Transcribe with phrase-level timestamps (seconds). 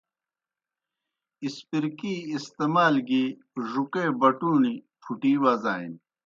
[1.45, 3.23] اسپرکی استعمال گیْ
[3.69, 5.97] ڙُوکے بٹُوݨیْ پُھٹِی وزانیْ۔